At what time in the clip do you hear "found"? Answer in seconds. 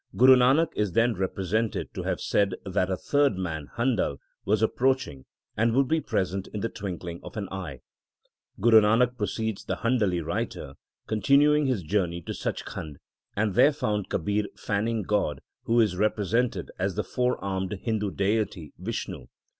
13.71-14.09